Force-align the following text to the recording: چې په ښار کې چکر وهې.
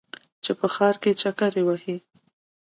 چې 0.43 0.51
په 0.59 0.67
ښار 0.73 0.95
کې 1.01 1.11
چکر 1.21 1.53
وهې. 1.67 1.97